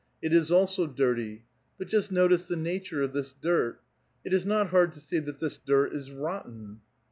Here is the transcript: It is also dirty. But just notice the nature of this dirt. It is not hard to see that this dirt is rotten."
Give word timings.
It 0.19 0.33
is 0.33 0.51
also 0.51 0.87
dirty. 0.87 1.43
But 1.77 1.87
just 1.87 2.11
notice 2.11 2.47
the 2.47 2.55
nature 2.55 3.03
of 3.03 3.13
this 3.13 3.33
dirt. 3.33 3.81
It 4.25 4.33
is 4.33 4.47
not 4.47 4.69
hard 4.69 4.93
to 4.93 4.99
see 4.99 5.19
that 5.19 5.37
this 5.37 5.57
dirt 5.59 5.93
is 5.93 6.09
rotten." 6.09 6.81